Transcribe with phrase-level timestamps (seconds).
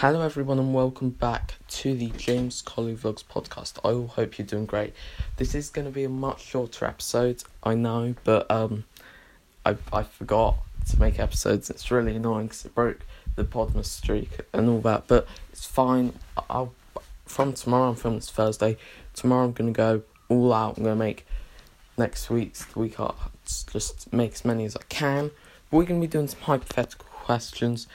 [0.00, 3.74] Hello, everyone, and welcome back to the James Colley Vlogs podcast.
[3.84, 4.94] I all hope you're doing great.
[5.36, 8.84] This is going to be a much shorter episode, I know, but um,
[9.66, 10.56] I I forgot
[10.88, 11.68] to make episodes.
[11.68, 13.00] It's really annoying because it broke
[13.36, 16.14] the Podmas streak and all that, but it's fine.
[16.48, 16.72] I'll
[17.26, 17.90] from tomorrow.
[17.90, 18.78] I'm filming Thursday.
[19.12, 20.78] Tomorrow I'm going to go all out.
[20.78, 21.26] I'm going to make
[21.98, 23.30] next week's the week after,
[23.70, 25.30] just make as many as I can.
[25.70, 27.86] We're going to be doing some hypothetical questions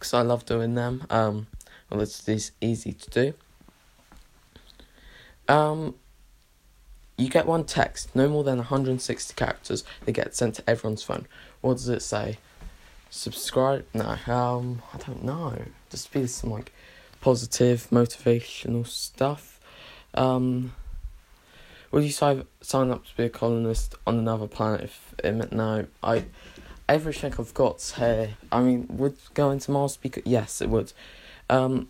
[0.00, 1.04] because I love doing them.
[1.10, 1.46] Um,
[1.90, 3.34] well, it's this easy to do.
[5.46, 5.94] Um,
[7.18, 9.84] you get one text, no more than 160 characters.
[10.06, 11.26] They get sent to everyone's phone.
[11.60, 12.38] What does it say?
[13.10, 13.84] Subscribe?
[13.92, 14.16] No.
[14.26, 15.62] Um, I don't know.
[15.90, 16.72] Just be some like
[17.20, 19.60] positive, motivational stuff.
[20.14, 20.72] Um,
[21.90, 25.86] would you sign up to be a colonist on another planet if it meant no?
[26.02, 26.24] I
[26.90, 28.30] everything I've got here.
[28.50, 30.24] I mean, would go into Mars be good?
[30.26, 30.92] Yes, it would.
[31.48, 31.88] Um,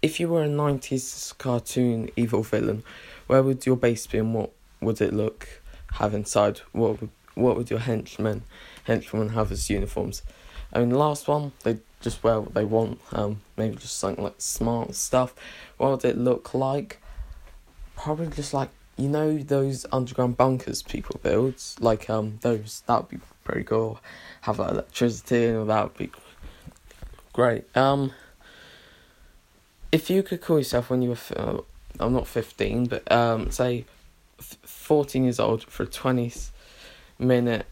[0.00, 2.82] if you were a nineties cartoon evil villain,
[3.26, 5.60] where would your base be and what would it look
[5.94, 6.62] have inside?
[6.72, 8.42] What would what would your henchmen
[8.84, 10.22] henchmen have as uniforms?
[10.72, 13.00] I mean, the last one they just wear what they want.
[13.12, 15.34] Um, maybe just something like smart stuff.
[15.76, 17.00] What would it look like?
[17.96, 22.82] Probably just like you know those underground bunkers people build, like um those.
[22.86, 24.00] That would be pretty cool.
[24.42, 26.10] Have electricity and that would be
[27.32, 27.64] great.
[27.76, 28.12] Um,
[29.90, 31.58] if you could call yourself when you were, uh,
[32.00, 33.84] I'm not fifteen, but um, say
[34.38, 36.32] fourteen years old for a twenty
[37.18, 37.66] minute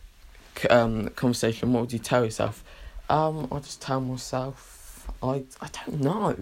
[0.68, 2.62] um conversation, what would you tell yourself?
[3.08, 6.36] Um, I just tell myself, I I don't know.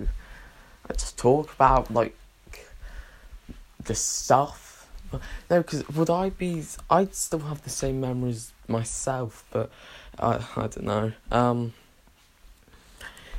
[0.90, 2.16] I just talk about like
[3.84, 4.67] the stuff
[5.12, 5.20] no,
[5.62, 6.64] because would I be?
[6.90, 9.70] I'd still have the same memories myself, but
[10.18, 11.12] I I don't know.
[11.30, 11.72] Um,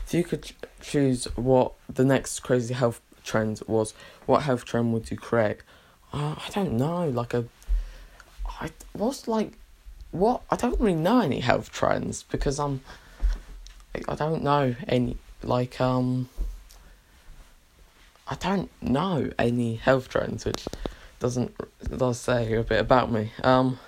[0.05, 3.93] if you could choose what the next crazy health trend was,
[4.25, 5.57] what health trend would you create?
[6.11, 7.07] Uh, I don't know.
[7.07, 7.45] Like a,
[8.47, 9.53] I was like,
[10.11, 12.81] what I don't really know any health trends because I'm.
[14.07, 16.29] I don't know any like um.
[18.27, 20.65] I don't know any health trends which
[21.19, 21.55] doesn't
[21.97, 23.31] does say a bit about me.
[23.43, 23.79] Um,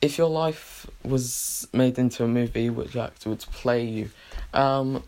[0.00, 4.10] if your life was made into a movie, which actor would play you?
[4.52, 5.02] Um,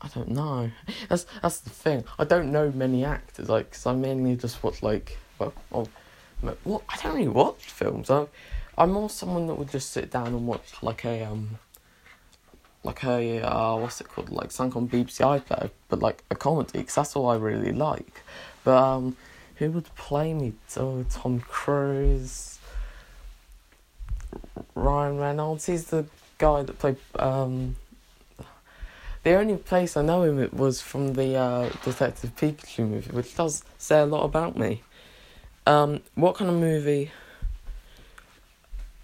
[0.00, 0.70] I don't know.
[1.08, 2.04] That's that's the thing.
[2.18, 5.88] I don't know many actors, like, cause I mainly just watch like, well, oh,
[6.64, 8.10] what I don't really watch films.
[8.10, 8.26] I,
[8.78, 11.58] I'm more someone that would just sit down and watch like a um,
[12.84, 16.82] like a uh, what's it called, like something on BBC iPlayer, but like a comedy,
[16.82, 18.22] cause that's all I really like.
[18.64, 19.16] But um,
[19.56, 20.54] who would play me?
[20.76, 22.58] Oh, Tom Cruise,
[24.74, 25.66] Ryan Reynolds.
[25.66, 26.06] He's the
[26.38, 26.96] guy that played.
[27.18, 27.76] Um,
[29.22, 33.64] the only place I know him was from the uh, Detective Pikachu movie, which does
[33.76, 34.82] say a lot about me.
[35.66, 37.10] Um, what kind of movie?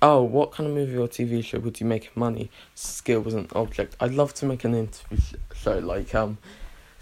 [0.01, 2.51] Oh, what kind of movie or TV show would you make money?
[2.75, 3.97] Skill was an object.
[4.01, 5.19] I'd love to make an interview
[5.55, 6.39] show like um,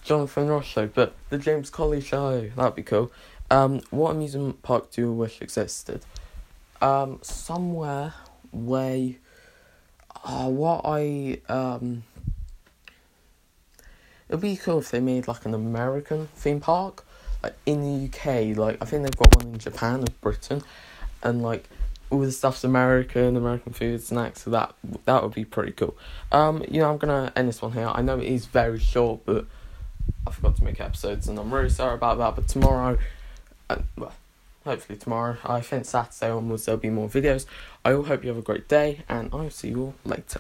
[0.03, 3.11] Jonathan Ross show, but the James Colley show that'd be cool.
[3.51, 6.03] Um, what amusement park do you wish existed?
[6.81, 8.15] Um, somewhere
[8.53, 9.15] where,
[10.25, 12.05] uh, what I um,
[14.29, 17.05] it'd be cool if they made like an American theme park,
[17.43, 18.57] like in the UK.
[18.57, 20.63] Like I think they've got one in Japan and Britain,
[21.23, 21.69] and like
[22.11, 24.43] all the stuff's American, American food, snacks.
[24.43, 24.75] So that
[25.05, 25.97] that would be pretty cool.
[26.31, 27.91] Um, you know, I'm gonna end this one here.
[27.93, 29.47] I know it is very short, but
[30.27, 32.37] I forgot to make episodes, and I'm really sorry about that.
[32.37, 32.97] But tomorrow
[33.71, 34.15] and well,
[34.65, 35.37] hopefully tomorrow.
[35.45, 37.47] I think Saturday onwards there'll be more videos.
[37.85, 40.39] I all hope you have a great day, and I'll see you all later.